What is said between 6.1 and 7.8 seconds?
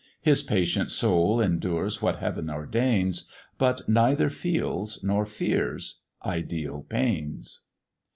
ideal pains.